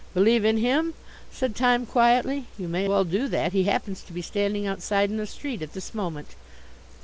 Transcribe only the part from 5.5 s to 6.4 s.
at this moment."